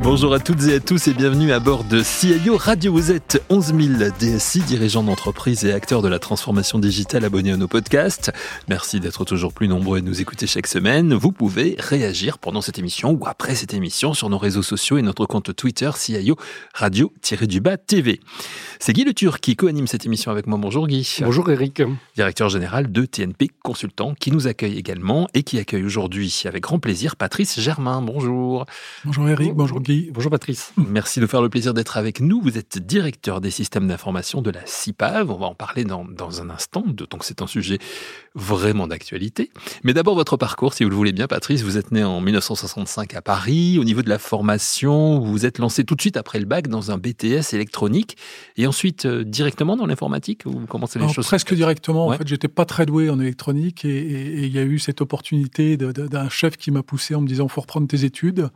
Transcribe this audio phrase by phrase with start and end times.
[0.00, 2.92] Bonjour à toutes et à tous et bienvenue à bord de CIO Radio.
[2.92, 7.56] Vous êtes 11 000 DSI, dirigeants d'entreprise et acteurs de la transformation digitale abonnés à
[7.56, 8.32] nos podcasts.
[8.68, 11.14] Merci d'être toujours plus nombreux à nous écouter chaque semaine.
[11.14, 15.02] Vous pouvez réagir pendant cette émission ou après cette émission sur nos réseaux sociaux et
[15.02, 16.36] notre compte Twitter CIO
[16.74, 18.20] Radio-du-bas TV.
[18.80, 20.58] C'est Guy Le Turc qui co-anime cette émission avec moi.
[20.58, 21.18] Bonjour Guy.
[21.20, 21.82] Bonjour Eric.
[22.16, 26.80] Directeur général de TNP Consultant qui nous accueille également et qui accueille aujourd'hui avec grand
[26.80, 28.02] plaisir Patrice Germain.
[28.02, 28.66] Bonjour.
[29.04, 30.72] Bonjour Eric, bonjour Bonjour Patrice.
[30.76, 32.40] Merci de faire le plaisir d'être avec nous.
[32.40, 35.30] Vous êtes directeur des systèmes d'information de la CIPAV.
[35.30, 37.78] On va en parler dans, dans un instant, d'autant que c'est un sujet
[38.34, 39.50] vraiment d'actualité.
[39.82, 41.62] Mais d'abord, votre parcours, si vous le voulez bien, Patrice.
[41.62, 43.78] Vous êtes né en 1965 à Paris.
[43.78, 46.68] Au niveau de la formation, vous vous êtes lancé tout de suite après le bac
[46.68, 48.16] dans un BTS électronique
[48.56, 52.06] et ensuite euh, directement dans l'informatique Ou comment c'est les choses Presque directement.
[52.06, 55.76] En fait, j'étais pas très doué en électronique et il y a eu cette opportunité
[55.76, 58.48] d'un chef qui m'a poussé en me disant faut reprendre tes études.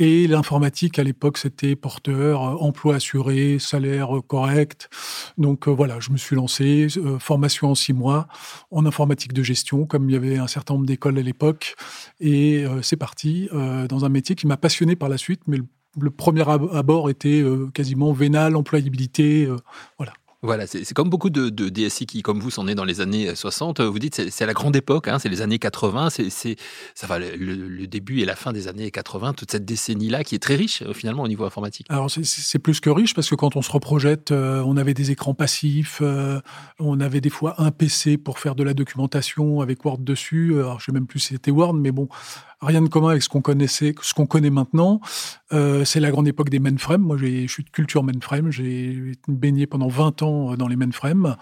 [0.00, 4.88] Et l'informatique, à l'époque, c'était porteur, euh, emploi assuré, salaire euh, correct.
[5.36, 6.86] Donc euh, voilà, je me suis lancé,
[7.18, 8.26] formation en six mois,
[8.70, 11.76] en informatique de gestion, comme il y avait un certain nombre d'écoles à l'époque.
[12.18, 15.58] Et c'est parti dans un métier qui m'a passionné par la suite, mais
[15.98, 19.48] le, premier abord était quasiment vénal, employabilité,
[19.98, 20.12] voilà.
[20.42, 23.82] Voilà, c'est comme beaucoup de, DSI qui, comme vous, sont nés dans les années 60.
[23.82, 26.56] Vous dites, c'est la grande époque, hein, c'est les années 80, c'est
[26.94, 30.38] ça va le, début et la fin des années 80, toute cette décennie-là qui est
[30.38, 31.86] très riche euh, finalement au niveau informatique.
[31.90, 35.10] Alors c'est plus que riche parce que quand on se reprojette, euh, on avait des
[35.10, 36.40] écrans passifs, euh,
[36.78, 40.54] on avait des fois un PC pour faire de la documentation avec Word dessus.
[40.54, 42.08] Alors je sais même plus si c'était Word, mais bon,
[42.62, 45.00] rien de commun avec ce qu'on connaissait, ce qu'on connaît maintenant.
[45.52, 47.02] Euh, c'est la grande époque des mainframes.
[47.02, 48.50] Moi, je suis de culture mainframe.
[48.50, 51.36] J'ai baigné pendant 20 ans dans les mainframes.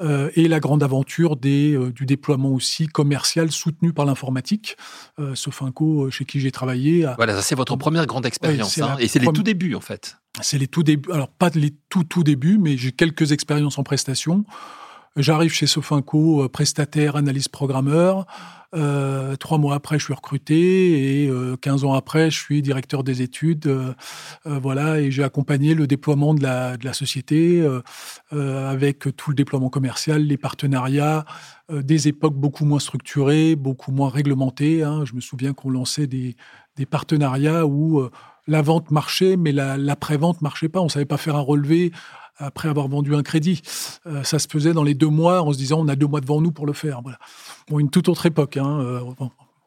[0.00, 4.76] Euh, et la grande aventure des, euh, du déploiement aussi commercial soutenu par l'informatique.
[5.18, 7.06] Euh, Sofinco, chez qui j'ai travaillé.
[7.16, 8.78] Voilà, ça c'est votre première grande expérience.
[8.78, 10.18] hein, et c'est les tout débuts, en fait.
[10.40, 11.10] C'est les tout débuts.
[11.12, 14.44] Alors, pas les tout, tout débuts, mais j'ai quelques expériences en prestation.
[15.16, 18.26] J'arrive chez Sofinco, prestataire, analyse programmeur.
[18.72, 23.02] Euh, trois mois après, je suis recruté et euh, 15 ans après, je suis directeur
[23.02, 23.66] des études.
[23.66, 23.92] Euh,
[24.46, 27.66] euh, voilà, et j'ai accompagné le déploiement de la, de la société
[28.30, 31.24] avec tout le déploiement commercial, les partenariats,
[31.72, 34.82] des époques beaucoup moins structurées, beaucoup moins réglementées.
[34.82, 35.04] Hein.
[35.04, 36.36] Je me souviens qu'on lançait des,
[36.76, 38.08] des partenariats où
[38.50, 40.80] la vente marchait, mais l'après-vente marchait pas.
[40.80, 41.92] On savait pas faire un relevé
[42.36, 43.62] après avoir vendu un crédit.
[44.06, 46.20] Euh, ça se faisait dans les deux mois en se disant on a deux mois
[46.20, 47.00] devant nous pour le faire.
[47.70, 48.56] Une toute autre époque.
[48.56, 49.00] Hein, euh,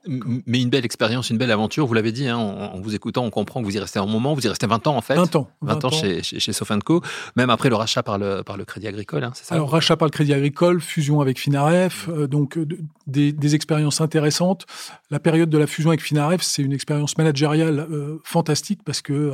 [0.05, 3.29] mais une belle expérience, une belle aventure, vous l'avez dit, hein, en, vous écoutant, on
[3.29, 5.15] comprend que vous y restez un moment, vous y restez 20 ans en fait.
[5.15, 5.49] 20 ans.
[5.61, 7.01] 20, ans, chez, chez, Sofinco,
[7.35, 9.55] même après le rachat par le, par le Crédit Agricole, hein, c'est ça?
[9.55, 12.59] Alors, rachat par le Crédit Agricole, fusion avec Finaref, euh, donc
[13.07, 14.65] des, des, expériences intéressantes.
[15.09, 17.87] La période de la fusion avec Finaref, c'est une expérience managériale
[18.23, 19.33] fantastique parce que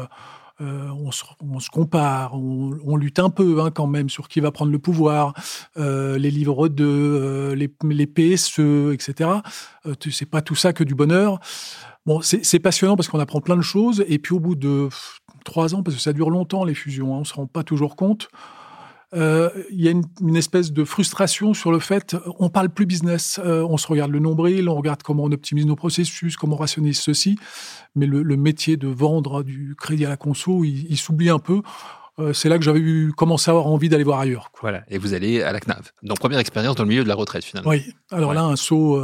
[0.62, 4.72] euh, on, se, compare, on, lutte un peu hein, quand même sur qui va prendre
[4.72, 5.34] le pouvoir,
[5.78, 9.30] euh, les livres de euh, les, les, PSE, etc.
[10.12, 11.40] c'est pas tout ça que du bonheur.
[12.06, 14.90] Bon, c'est passionnant parce qu'on apprend plein de choses, et puis au bout de
[15.46, 17.96] trois ans, parce que ça dure longtemps les fusions, hein, on se rend pas toujours
[17.96, 18.30] compte.
[19.16, 23.40] Euh, il y a une, espèce de frustration sur le fait on parle plus business,
[23.44, 26.59] euh, on se regarde le nombril, on regarde comment on optimise nos processus, comment on
[26.59, 27.40] rationalise ceci,
[27.96, 31.64] mais le, métier de vendre du crédit à la conso, il, s'oublie un peu.
[32.19, 34.52] Euh, c'est là que j'avais eu commencé à avoir envie d'aller voir ailleurs.
[34.62, 35.92] Voilà, et vous allez à la CNAV.
[36.03, 37.72] Donc première expérience dans le milieu de la retraite finalement.
[37.72, 39.02] Oui, alors là un saut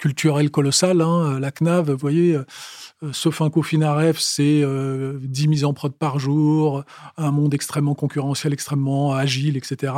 [0.00, 1.02] culturel colossal.
[1.02, 6.18] Hein, la CNAV, vous voyez, euh, Sofinco Finaref, c'est 10 euh, mises en prod par
[6.18, 6.82] jour,
[7.16, 9.92] un monde extrêmement concurrentiel, extrêmement agile, etc.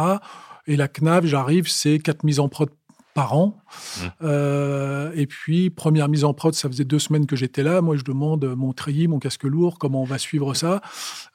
[0.66, 2.68] Et la CNAV, j'arrive, c'est 4 mises en prod
[3.14, 3.62] par an.
[3.62, 4.06] Mmh.
[4.22, 7.80] Euh, et puis, première mise en prod, ça faisait deux semaines que j'étais là.
[7.80, 10.80] Moi, je demande mon treillis, mon casque lourd, comment on va suivre ça.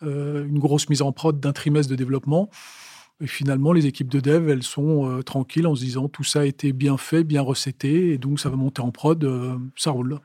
[0.02, 2.50] une grosse mise en prod d'un trimestre de développement.
[3.19, 6.46] Et finalement, les équipes de dev, elles sont tranquilles en se disant tout ça a
[6.46, 9.28] été bien fait, bien recetté, et donc ça va monter en prod,
[9.75, 10.19] ça roule.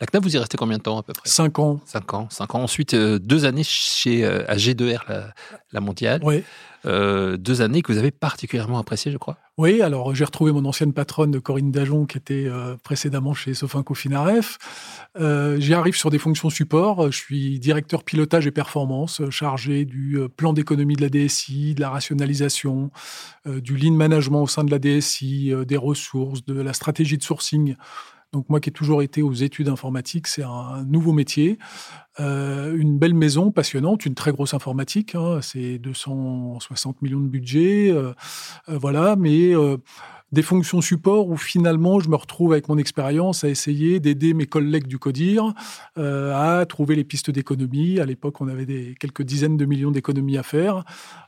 [0.00, 1.28] La CNAV, vous y restez combien de temps à peu près?
[1.28, 1.80] Cinq ans.
[1.84, 2.28] Cinq ans.
[2.30, 2.62] Cinq ans.
[2.62, 5.32] Ensuite, euh, deux années chez euh, AG2R,
[5.72, 6.20] la, mondiale.
[6.22, 6.44] Oui.
[6.86, 9.36] Euh, deux années que vous avez particulièrement appréciées, je crois.
[9.56, 12.46] Oui, alors j'ai retrouvé mon ancienne patronne Corinne Dajon qui était
[12.84, 14.58] précédemment chez Sofinco Finaref.
[15.18, 17.10] J'y arrive sur des fonctions support.
[17.10, 21.90] Je suis directeur pilotage et performance, chargé du plan d'économie de la DSI, de la
[21.90, 22.92] rationalisation,
[23.44, 27.74] du lean management au sein de la DSI, des ressources, de la stratégie de sourcing
[28.32, 31.58] Donc moi qui ai toujours été aux études informatiques, c'est un nouveau métier.
[32.20, 37.90] Euh, une belle maison passionnante, une très grosse informatique, hein, c'est 260 millions de budget,
[37.90, 38.12] euh,
[38.68, 39.52] euh, voilà, mais
[40.30, 44.44] des fonctions support où finalement je me retrouve avec mon expérience à essayer d'aider mes
[44.44, 45.54] collègues du CODIR
[45.96, 47.98] à trouver les pistes d'économie.
[47.98, 50.84] À l'époque, on avait quelques dizaines de millions d'économies à faire.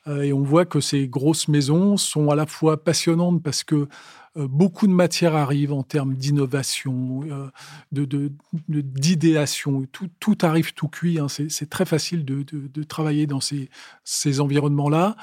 [0.06, 3.88] et on voit que ces grosses maisons sont à la fois passionnantes parce que
[4.36, 7.48] beaucoup de matière arrive en termes d'innovation, euh,
[7.92, 8.30] de,
[8.68, 9.86] d'idéation.
[9.92, 11.18] Tout, tout, arrive tout cuit.
[11.18, 11.26] Hein.
[11.28, 15.14] C'est, très facile de, travailler dans ces, environnements-là.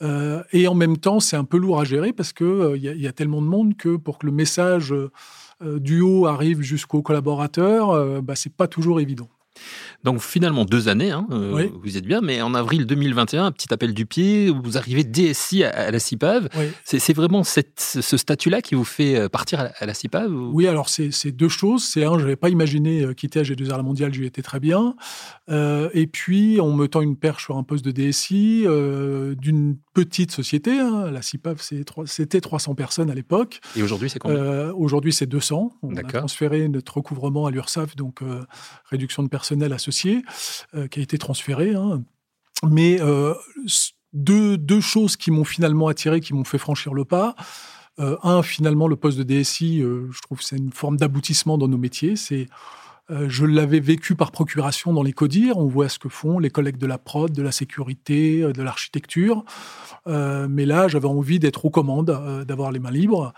[0.00, 3.08] Euh, et en même temps, c'est un peu lourd à gérer parce qu'il il y,
[3.08, 4.94] a tellement de monde que pour que le message
[5.60, 9.28] du haut arrive jusqu'aux collaborateurs, bah, c'est pas toujours évident.
[10.04, 13.72] Donc finalement deux années, hein, euh, vous êtes bien, mais en avril 2021, un petit
[13.72, 16.48] appel du pied, vous arrivez DSI à, la CIPAV.
[16.84, 21.30] C'est vraiment ce statut-là qui vous fait euh, partir à, la CIPAV Oui, alors c'est
[21.30, 21.84] deux choses.
[21.84, 24.94] C'est un, je n'avais pas imaginé euh, quitter AG2R la mondiale, j'y étais très bien.
[25.48, 28.66] et puis on me tend une perche sur un poste de DSI
[29.38, 30.78] d'une petite société.
[30.80, 31.10] Hein.
[31.10, 31.62] La CIPAV,
[32.06, 33.60] c'était 300 personnes à l'époque.
[33.76, 34.72] Et aujourd'hui, c'est combien?
[34.72, 35.72] Aujourd'hui, c'est 200.
[35.82, 38.20] On a transféré notre recouvrement à l'URSSAF, donc
[38.90, 40.22] réduction de personnel associé
[40.74, 41.74] euh, qui a été transféré.
[41.74, 42.04] Hein.
[42.64, 43.34] Mais euh,
[44.12, 47.34] deux, deux, choses qui m'ont finalement attiré, qui m'ont fait franchir le pas.
[47.98, 51.66] Euh, un, finalement, le poste de DSI, je trouve que c'est une forme d'aboutissement dans
[51.66, 52.14] nos métiers.
[52.14, 52.46] C'est
[53.10, 55.58] je l'avais vécu par procuration dans les CODIR.
[55.58, 59.44] On voit ce que font les collègues de la prod, de la sécurité, de l'architecture.
[60.06, 63.32] mais là, j'avais envie d'être aux commandes, d'avoir les mains libres.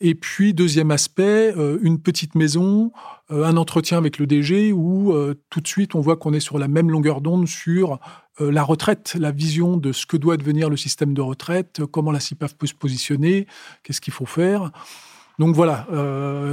[0.00, 2.92] Et puis, deuxième aspect, une petite maison
[3.32, 6.40] euh, un entretien avec le DG où euh, tout de suite on voit qu'on est
[6.40, 7.98] sur la même longueur d'onde sur
[8.40, 12.10] euh, la retraite, la vision de ce que doit devenir le système de retraite, comment
[12.10, 13.46] la CIPAF peut se positionner,
[13.82, 14.70] qu'est-ce qu'il faut faire.
[15.38, 15.86] Donc voilà,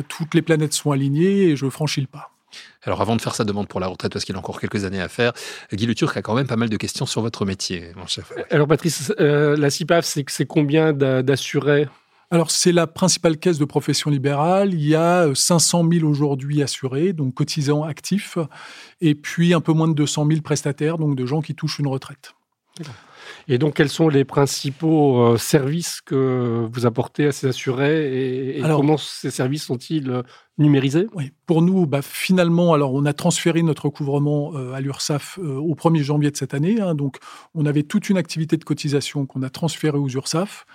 [0.08, 2.37] toutes les planètes sont alignées et je franchis le pas.
[2.84, 5.02] Alors avant de faire sa demande pour la retraite, parce qu'il a encore quelques années
[5.02, 5.34] à faire,
[5.74, 8.32] Guy Le Turc a quand même pas mal de questions sur votre métier, mon chef.
[8.50, 11.88] Alors Patrice, la CIPAF, c'est combien d'assurés?
[12.30, 14.74] Alors, c'est la principale caisse de profession libérale.
[14.74, 18.38] Il y a 500 euh, 000 aujourd'hui assurés, donc cotisants actifs,
[19.00, 21.88] et puis un peu moins de 200 000 prestataires, donc de gens qui touchent une
[21.88, 22.34] retraite.
[23.48, 28.62] Et donc, quels sont les principaux euh, services que vous apportez à ces assurés et,
[28.62, 30.24] comment ces services sont-ils euh,
[30.58, 31.08] numérisés?
[31.14, 31.32] Oui.
[31.46, 36.32] Pour nous, bah, finalement, alors on a transféré notre recouvrement à l'URSSAF au 1er janvier
[36.32, 36.82] de cette année.
[36.82, 37.18] Hein, donc,
[37.54, 40.66] on avait toute une activité de cotisation qu'on a transférée aux URSSAF.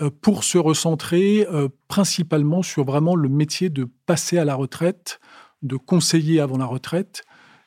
[0.00, 5.20] Euh, pour se recentrer euh, principalement sur vraiment le métier de passer à la retraite,
[5.62, 7.22] de conseiller avant la retraite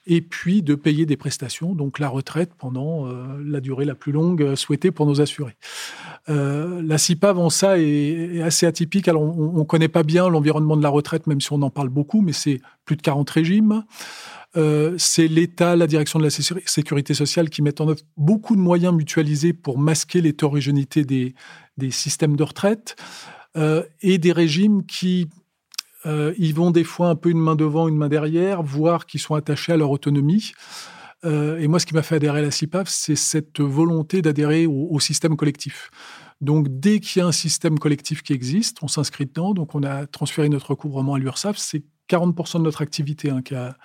[0.05, 4.11] et puis de payer des prestations, donc la retraite pendant euh, la durée la plus
[4.11, 5.55] longue souhaitée pour nos assurés.
[6.27, 9.07] la CIPA, avant ça, est, assez atypique.
[9.07, 11.89] Alors, on ne connaît pas bien l'environnement de la retraite, même si on en parle
[11.89, 13.83] beaucoup, mais c'est plus de 40 régimes.
[14.97, 18.93] c'est l'État, la direction de la sécurité sociale qui mettent en œuvre beaucoup de moyens
[18.93, 21.33] mutualisés pour masquer l'hétérogénéité des,
[21.77, 22.95] des systèmes de retraite
[23.55, 25.29] euh, et des régimes qui
[26.05, 29.19] euh, y vont des fois un peu une main devant, une main derrière, voire qui
[29.19, 30.53] sont attachés à leur autonomie.
[31.25, 34.65] Euh, et moi, ce qui m'a fait adhérer à la CIPAF, c'est cette volonté d'adhérer
[34.67, 35.89] au, système collectif.
[36.41, 39.53] Donc, dès qu'il y a un système collectif qui existe, on s'inscrit dedans.
[39.53, 41.57] Donc, on a transféré notre recouvrement à l'URSSAF.
[41.57, 43.77] C'est 40% de notre activité hein, qui, a,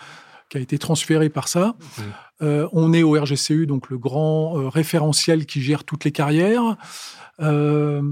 [0.51, 1.77] qui, a, été transférée par ça.
[1.79, 2.03] Mmh.
[2.43, 6.77] Euh, on est au RGCU, donc le grand euh, référentiel qui gère toutes les carrières.
[7.41, 8.03] Euh,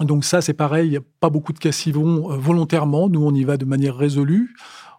[0.00, 3.08] donc ça, c'est pareil, pas beaucoup de cas s'y vont volontairement.
[3.08, 4.54] Nous, on y va de manière résolue.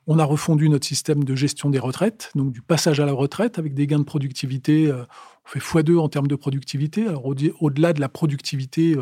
[0.08, 3.60] On a refondu notre système de gestion des retraites, donc du passage à la retraite
[3.60, 4.92] avec des gains de productivité.
[4.92, 5.06] on
[5.46, 7.08] fait x2 en termes de productivité.
[7.08, 7.24] Alors
[7.60, 8.98] au-delà de la productivité,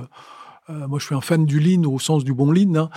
[0.67, 2.75] moi je suis un fan du lean au sens du bon lean.
[2.75, 2.89] Hein.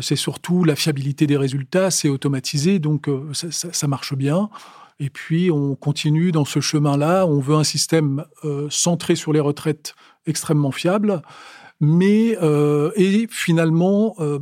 [0.00, 4.50] c'est surtout la fiabilité des résultats, c'est automatisé, donc ça, marche bien.
[5.00, 7.24] Et puis, on continue dans ce chemin-là.
[7.24, 9.94] On veut un système euh, centré sur les retraites
[10.26, 11.22] extrêmement fiable,
[11.80, 14.40] mais euh, et finalement euh,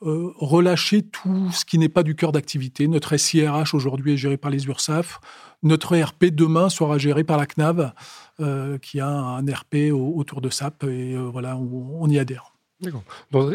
[0.00, 2.88] relâcher tout ce qui n'est pas du cœur d'activité.
[2.88, 5.20] Notre SIRH aujourd'hui est géré par les URSAF.
[5.62, 7.92] Notre ERP demain sera géré par la CNAV,
[8.80, 10.82] qui a un RP autour de SAP.
[10.84, 12.52] Et voilà, on, y adhère.
[12.80, 13.04] Donc,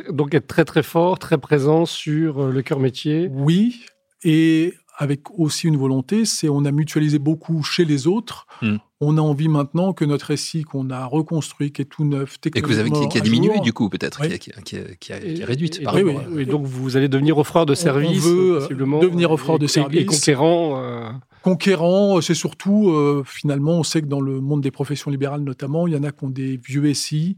[0.09, 3.29] donc, être très très fort, très présent sur le cœur métier.
[3.29, 3.85] Oui,
[4.23, 8.47] et avec aussi une volonté, c'est on a mutualisé beaucoup chez les autres.
[8.63, 8.77] Hmm.
[8.99, 12.49] On a envie maintenant que notre récit qu'on a reconstruit, qui est tout neuf, et
[12.49, 14.51] que vous avez qui, a diminué du coup peut-être, qui,
[14.99, 15.83] qui, a, réduite.
[15.83, 19.59] par oui, oui, donc vous allez devenir offreur de services, on veut euh, devenir offreur
[19.59, 20.81] de services et conquérant.
[20.81, 21.11] Euh.
[21.43, 25.85] Conquérant, c'est surtout euh, finalement, on sait que dans le monde des professions libérales notamment,
[25.85, 27.37] il y en a qui ont des vieux SI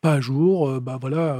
[0.00, 0.80] pas à jour.
[0.80, 1.38] bah voilà,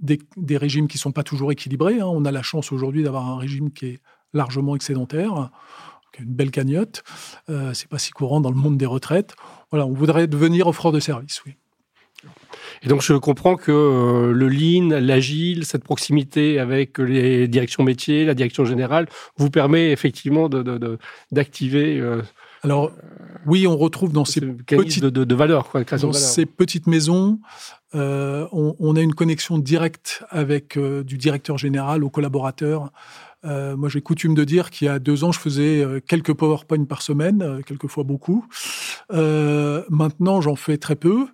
[0.00, 2.00] des, régimes qui sont pas toujours équilibrés.
[2.00, 2.06] Hein.
[2.06, 4.00] On a la chance aujourd'hui d'avoir un régime qui est
[4.36, 5.50] largement excédentaire,
[6.18, 7.02] une belle cagnotte.
[7.72, 9.34] c'est pas si courant dans le monde des retraites.
[9.70, 11.56] Voilà, on voudrait devenir offreur de service, oui.
[12.82, 18.24] Et donc, je comprends que euh, le lean, l'agile, cette proximité avec les directions métiers,
[18.24, 20.48] la direction générale, vous permet effectivement
[21.32, 21.96] d'activer.
[21.96, 22.22] De, euh,
[22.62, 22.92] Alors,
[23.46, 27.40] oui, on retrouve dans ces petites de, de, valeur, quoi, dans ces petites maisons,
[27.94, 32.10] euh, on, a une connexion directe avec du directeur général aux
[33.46, 33.76] collaborateurs.
[33.76, 37.02] moi, j'ai coutume de dire qu'il y a deux ans, je faisais quelques PowerPoint par
[37.02, 38.44] semaine, quelquefois beaucoup.
[39.10, 41.26] maintenant, j'en fais très peu.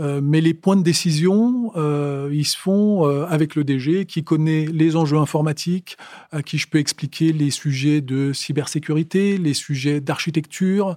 [0.00, 4.24] Euh, mais les points de décision, euh, ils se font euh, avec le DG qui
[4.24, 5.98] connaît les enjeux informatiques,
[6.32, 10.96] à qui je peux expliquer les sujets de cybersécurité, les sujets d'architecture,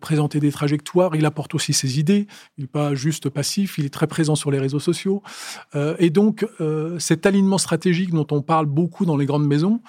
[0.00, 1.16] présenter des trajectoires.
[1.16, 2.28] Il apporte aussi ses idées.
[2.56, 5.22] Il n'est pas juste passif, il est très présent sur les réseaux sociaux.
[5.98, 6.46] et donc,
[6.98, 9.80] cet alignement stratégique dont on parle beaucoup dans les grandes maisons,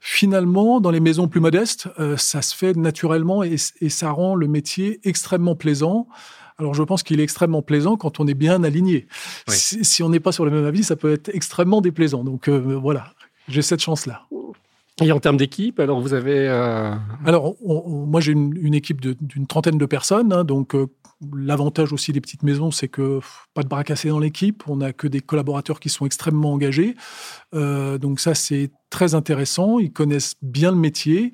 [0.00, 4.48] finalement, dans les maisons plus modestes, ça se fait naturellement et, et ça rend le
[4.48, 6.08] métier extrêmement plaisant.
[6.58, 9.06] Alors je pense qu'il est extrêmement plaisant quand on est bien aligné.
[9.48, 12.22] Si, on n'est pas sur le même avis, ça peut être extrêmement déplaisant.
[12.22, 13.12] Donc euh, voilà,
[13.48, 14.26] j'ai cette chance-là.
[15.02, 16.48] Et en termes d'équipe, alors vous avez...
[16.48, 16.94] Euh,
[17.26, 20.86] alors moi j'ai une, équipe d'une trentaine de personnes, hein, donc euh,
[21.34, 23.18] l'avantage aussi des petites maisons, c'est que
[23.54, 26.94] pas de bras cassés dans l'équipe, on n'a que des collaborateurs qui sont extrêmement engagés,
[27.52, 31.32] donc ça c'est très intéressant, ils connaissent bien le métier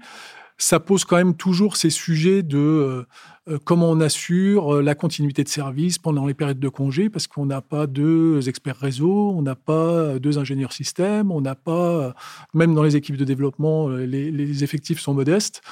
[0.60, 3.06] ça pose quand même toujours ces sujets de euh,
[3.48, 7.26] euh, comment on assure euh, la continuité de service pendant les périodes de congé, parce
[7.26, 12.14] qu'on n'a pas deux experts réseau, on n'a pas deux ingénieurs système, on n'a pas,
[12.52, 15.62] même dans les équipes de développement, les, effectifs sont modestes.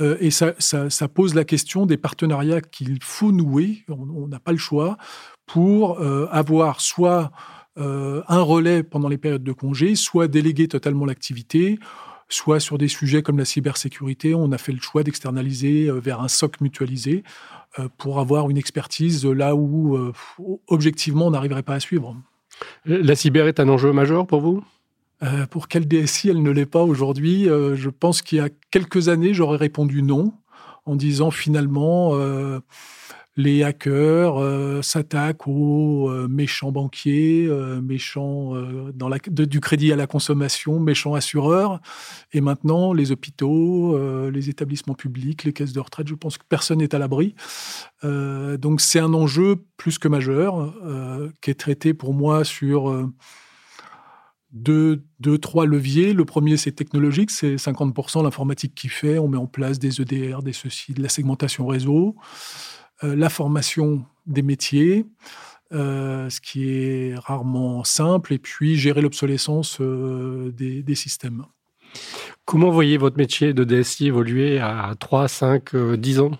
[0.00, 4.96] et ça, pose la question des partenariats qu'il faut nouer, on n'a pas le choix,
[5.46, 7.30] pour avoir soit
[7.76, 11.78] un relais pendant les périodes de congé, soit déléguer totalement l'activité
[12.32, 16.20] soit sur des sujets comme la cybersécurité, on a fait le choix d'externaliser euh, vers
[16.20, 17.22] un SOC mutualisé
[17.78, 20.12] euh, pour avoir une expertise là où, euh,
[20.66, 22.16] objectivement, on n'arriverait pas à suivre.
[22.84, 24.62] La cyber est un enjeu majeur pour vous?
[25.50, 29.34] Pour quelle DSI elle ne l'est pas aujourd'hui Je pense qu'il y a quelques années,
[29.34, 30.32] j'aurais répondu non,
[30.84, 32.18] en disant finalement
[33.36, 38.52] les hackers euh, s'attaquent aux euh, méchants banquiers, euh, méchants
[38.94, 41.80] dans la, du crédit à la consommation, méchants assureurs.
[42.32, 43.98] Et maintenant, les hôpitaux,
[44.30, 47.34] les établissements publics, les caisses de retraite, je pense que personne n'est à l'abri.
[48.02, 50.74] donc c'est un enjeu plus que majeur
[51.40, 53.10] qui est traité pour moi sur
[54.52, 56.12] deux, deux, trois leviers.
[56.12, 59.18] Le premier, c'est technologique, c'est 50% l'informatique qui fait.
[59.18, 62.16] On met en place des EDR, des ceci, de la segmentation réseau.
[63.04, 65.06] Euh, la formation des métiers,
[65.72, 71.44] euh, ce qui est rarement simple, et puis gérer l'obsolescence euh, des, systèmes.
[72.44, 76.32] Comment voyez votre métier de DSI évoluer à 3, 5, 10 ans?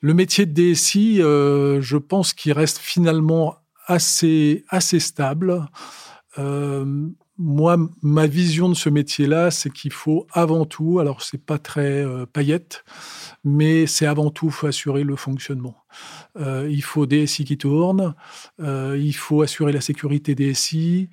[0.00, 3.56] Le métier de DSI, je pense qu'il reste finalement
[3.86, 5.66] assez, assez stable.
[7.38, 12.04] Moi, ma vision de ce métier-là, c'est qu'il faut avant tout, alors c'est pas très
[12.32, 12.84] paillette,
[13.44, 15.76] mais c'est avant tout faut assurer le fonctionnement.
[16.38, 18.14] Euh, il faut des SI qui tournent,
[18.60, 21.10] euh, il faut assurer la sécurité des SI,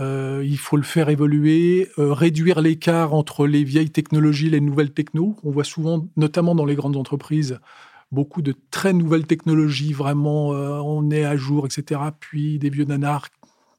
[0.00, 4.92] euh, il faut le faire évoluer, réduire l'écart entre les vieilles technologies et les nouvelles
[4.92, 5.36] technos.
[5.42, 7.58] On voit souvent, notamment dans les grandes entreprises,
[8.10, 12.00] beaucoup de très nouvelles technologies, vraiment, on est à jour, etc.
[12.20, 13.28] Puis des vieux nanars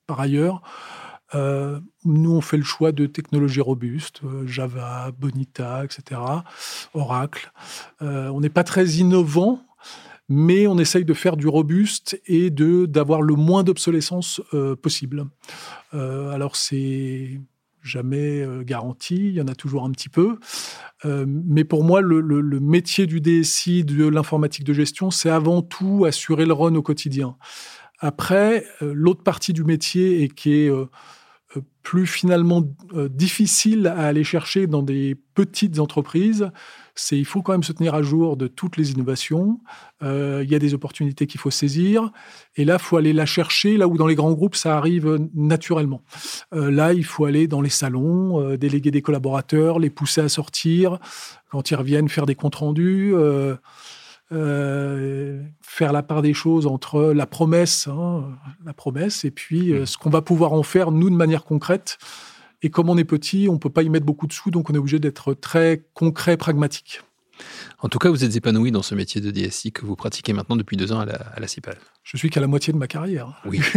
[0.08, 0.62] par ailleurs.
[1.36, 6.22] Euh, nous, on fait le choix de technologies robustes, euh, Java, Bonita, etc.,
[6.94, 7.52] Oracle.
[8.02, 9.62] Euh, on n'est pas très innovant,
[10.30, 14.42] mais on essaye de faire du robuste et de d'avoir le moins d'obsolescence
[14.82, 15.26] possible.
[15.92, 17.42] alors, c'est
[17.84, 20.40] jamais garanti, il y en a toujours un petit peu.
[21.04, 22.22] mais pour moi, le,
[22.62, 27.36] métier du DSI, de l'informatique de gestion, c'est avant tout assurer le run au quotidien.
[28.00, 30.72] Après, l'autre partie du métier et qui est
[31.84, 36.50] plus finalement euh, difficile à aller chercher dans des petites entreprises,
[36.96, 39.60] c'est il faut quand même se tenir à jour de toutes les innovations.
[40.02, 42.12] Euh, il y a des opportunités qu'il faut saisir,
[42.56, 45.28] et là, il faut aller la chercher là où dans les grands groupes ça arrive
[45.34, 46.02] naturellement.
[46.54, 51.00] Euh, là, il faut aller dans les salons, déléguer des collaborateurs, les pousser à sortir
[51.50, 53.14] quand ils reviennent, faire des comptes rendus.
[54.34, 58.24] Euh, faire la part des choses entre la promesse, hein,
[58.66, 61.98] la promesse, et puis euh, ce qu'on va pouvoir en faire nous de manière concrète.
[62.64, 64.74] Et comme on est petit, on peut pas y mettre beaucoup de sous, donc on
[64.74, 67.02] est obligé d'être très concret, pragmatique.
[67.80, 70.56] En tout cas, vous êtes épanoui dans ce métier de DSI que vous pratiquez maintenant
[70.56, 71.78] depuis deux ans à la, à la CIPAL.
[72.04, 73.42] Je suis qu'à la moitié de ma carrière.
[73.46, 73.62] Oui.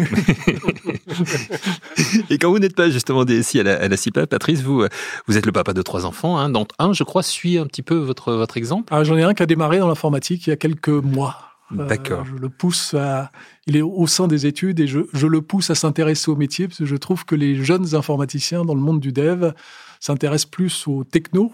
[2.31, 4.85] Et quand vous n'êtes pas justement DSI à la, à la CIPAL, Patrice, vous,
[5.27, 7.83] vous êtes le papa de trois enfants, hein, dont un, je crois, suit un petit
[7.83, 8.93] peu votre, votre exemple.
[8.93, 11.37] Ah, J'en ai un qui a démarré dans l'informatique il y a quelques mois.
[11.71, 12.21] D'accord.
[12.21, 13.31] Euh, je le pousse à.
[13.67, 16.69] Il est au sein des études et je, je le pousse à s'intéresser au métier
[16.69, 19.53] parce que je trouve que les jeunes informaticiens dans le monde du dev
[20.01, 21.53] s'intéressent plus aux techno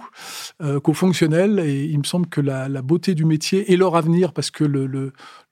[0.63, 1.61] euh, qu'aux fonctionnels.
[1.61, 4.65] Et il me semble que la, la, beauté du métier et leur avenir, parce que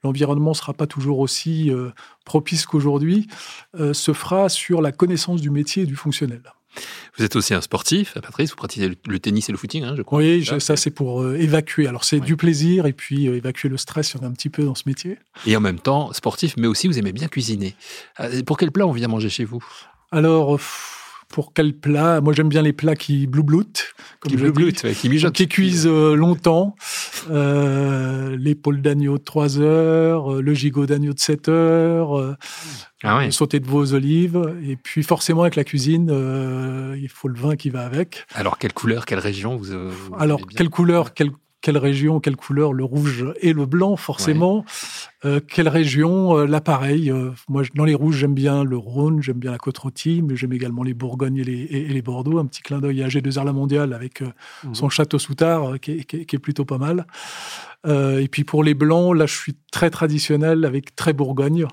[0.03, 1.89] l'environnement le, ne sera pas toujours aussi euh,
[2.25, 3.27] propice qu'aujourd'hui,
[3.79, 6.41] euh, se fera sur la connaissance du métier et du fonctionnel.
[7.17, 10.01] Vous êtes aussi un sportif, Patrice, vous pratiquez le, tennis et le footing, hein, je
[10.01, 10.19] crois.
[10.19, 11.87] Oui, je, ça c'est pour euh, évacuer.
[11.87, 12.25] Alors c'est ouais.
[12.25, 14.63] du plaisir et puis euh, évacuer le stress, il y en a un petit peu
[14.63, 15.17] dans ce métier.
[15.45, 17.75] Et en même temps, sportif, mais aussi vous aimez bien cuisiner.
[18.19, 19.63] Euh, pour quel plat on vient manger chez vous?
[20.11, 20.59] Alors...
[21.31, 25.33] pour quel plat Moi, j'aime bien les plats qui bloubloutent, comme qui ouais, qui mijotent,
[25.33, 26.75] qui cuisent euh, longtemps.
[27.29, 32.35] Euh, L'épaule d'agneau de 3 heures, le gigot d'agneau de 7 heures, euh,
[33.03, 33.31] ah ouais.
[33.31, 37.55] sauté de aux olives, et puis forcément avec la cuisine, euh, il faut le vin
[37.55, 38.25] qui va avec.
[38.33, 42.73] Alors quelle couleur, quelle région vous, vous Alors quelle couleur, quelle quelle région, quelle couleur,
[42.73, 44.57] le rouge et le blanc, forcément.
[44.57, 44.63] Ouais.
[45.25, 47.11] Euh, quelle région, euh, l'appareil.
[47.11, 50.53] Euh, moi, dans les rouges, j'aime bien le Rhône, j'aime bien la côte-rôtie, mais j'aime
[50.53, 52.39] également les Bourgognes et les, et, et les, Bordeaux.
[52.39, 54.73] Un petit clin d'œil à G2R La Mondiale avec mmh.
[54.73, 57.05] son château Soutard, qui, qui, qui, est plutôt pas mal.
[57.87, 61.67] et puis pour les blancs, là, je suis très traditionnel avec très Bourgogne.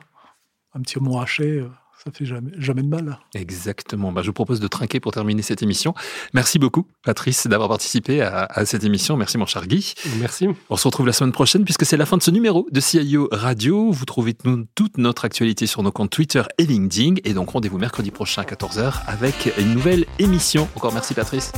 [0.75, 1.65] Un petit mont haché
[2.05, 3.19] ça fait jamais, jamais de mal.
[3.35, 4.13] Exactement.
[4.13, 5.95] Bah, je vous propose de trinquer pour terminer cette émission.
[6.33, 9.17] Merci beaucoup, Patrice, d'avoir participé à, à, cette émission.
[9.17, 9.95] Merci, mon cher Guy.
[10.19, 10.49] Merci.
[10.71, 13.29] On se retrouve la semaine prochaine puisque c'est la fin de ce numéro de CIO
[13.33, 13.91] Radio.
[13.91, 14.35] Vous trouvez
[14.75, 17.17] toute notre actualité sur nos comptes Twitter et LinkedIn.
[17.25, 20.69] Et donc, rendez-vous mercredi prochain à 14h avec une nouvelle émission.
[20.77, 21.53] Encore merci, Patrice.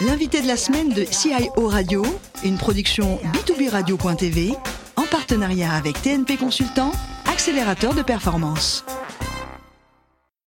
[0.00, 2.04] L'invité de la semaine de CIO Radio,
[2.44, 4.52] une production B2B Radio.tv
[4.96, 6.90] en partenariat avec TNP Consultant,
[7.26, 8.84] accélérateur de performance.